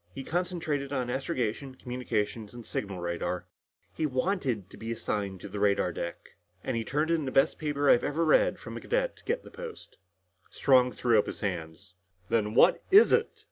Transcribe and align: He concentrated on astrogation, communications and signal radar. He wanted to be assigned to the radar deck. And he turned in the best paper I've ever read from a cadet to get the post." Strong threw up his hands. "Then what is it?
He 0.15 0.23
concentrated 0.23 0.91
on 0.91 1.11
astrogation, 1.11 1.75
communications 1.75 2.55
and 2.55 2.65
signal 2.65 3.01
radar. 3.01 3.45
He 3.93 4.07
wanted 4.07 4.67
to 4.71 4.75
be 4.77 4.91
assigned 4.91 5.41
to 5.41 5.47
the 5.47 5.59
radar 5.59 5.93
deck. 5.93 6.29
And 6.63 6.75
he 6.75 6.83
turned 6.83 7.11
in 7.11 7.25
the 7.25 7.31
best 7.31 7.59
paper 7.59 7.87
I've 7.87 8.03
ever 8.03 8.25
read 8.25 8.57
from 8.57 8.75
a 8.75 8.81
cadet 8.81 9.15
to 9.17 9.23
get 9.23 9.43
the 9.43 9.51
post." 9.51 9.97
Strong 10.49 10.93
threw 10.93 11.19
up 11.19 11.27
his 11.27 11.41
hands. 11.41 11.93
"Then 12.29 12.55
what 12.55 12.81
is 12.89 13.13
it? 13.13 13.29